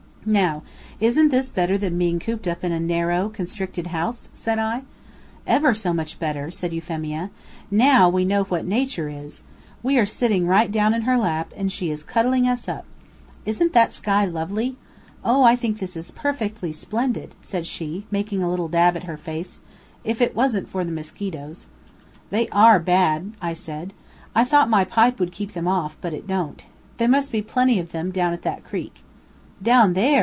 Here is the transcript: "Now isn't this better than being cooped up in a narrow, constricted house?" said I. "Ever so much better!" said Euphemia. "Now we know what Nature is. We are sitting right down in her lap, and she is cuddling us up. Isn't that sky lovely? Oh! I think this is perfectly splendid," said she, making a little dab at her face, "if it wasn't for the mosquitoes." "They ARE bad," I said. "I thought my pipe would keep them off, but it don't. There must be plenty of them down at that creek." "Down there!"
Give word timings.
"Now 0.23 0.61
isn't 0.99 1.29
this 1.29 1.49
better 1.49 1.79
than 1.79 1.97
being 1.97 2.19
cooped 2.19 2.47
up 2.47 2.63
in 2.63 2.71
a 2.71 2.79
narrow, 2.79 3.27
constricted 3.27 3.87
house?" 3.87 4.29
said 4.35 4.59
I. 4.59 4.83
"Ever 5.47 5.73
so 5.73 5.93
much 5.93 6.19
better!" 6.19 6.51
said 6.51 6.71
Euphemia. 6.73 7.31
"Now 7.71 8.07
we 8.07 8.23
know 8.23 8.43
what 8.43 8.63
Nature 8.67 9.09
is. 9.09 9.41
We 9.81 9.97
are 9.97 10.05
sitting 10.05 10.45
right 10.45 10.71
down 10.71 10.93
in 10.93 11.01
her 11.09 11.17
lap, 11.17 11.51
and 11.57 11.71
she 11.71 11.89
is 11.89 12.03
cuddling 12.03 12.47
us 12.47 12.67
up. 12.67 12.85
Isn't 13.47 13.73
that 13.73 13.93
sky 13.93 14.25
lovely? 14.25 14.77
Oh! 15.25 15.41
I 15.41 15.55
think 15.55 15.79
this 15.79 15.97
is 15.97 16.11
perfectly 16.11 16.71
splendid," 16.71 17.33
said 17.41 17.65
she, 17.65 18.05
making 18.11 18.43
a 18.43 18.49
little 18.51 18.67
dab 18.67 18.95
at 18.95 19.05
her 19.05 19.17
face, 19.17 19.59
"if 20.03 20.21
it 20.21 20.35
wasn't 20.35 20.69
for 20.69 20.83
the 20.85 20.91
mosquitoes." 20.91 21.65
"They 22.29 22.47
ARE 22.49 22.77
bad," 22.77 23.31
I 23.41 23.53
said. 23.53 23.91
"I 24.35 24.43
thought 24.43 24.69
my 24.69 24.83
pipe 24.85 25.19
would 25.19 25.31
keep 25.31 25.53
them 25.53 25.67
off, 25.67 25.97
but 25.99 26.13
it 26.13 26.27
don't. 26.27 26.63
There 26.97 27.07
must 27.09 27.31
be 27.31 27.41
plenty 27.41 27.79
of 27.79 27.91
them 27.91 28.11
down 28.11 28.33
at 28.33 28.43
that 28.43 28.63
creek." 28.63 29.01
"Down 29.63 29.93
there!" 29.93 30.11